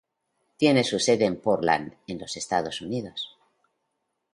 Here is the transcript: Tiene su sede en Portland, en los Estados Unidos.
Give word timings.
Tiene 0.57 0.83
su 0.83 0.97
sede 0.97 1.25
en 1.25 1.39
Portland, 1.39 1.93
en 2.07 2.17
los 2.17 2.35
Estados 2.35 2.81
Unidos. 2.81 3.37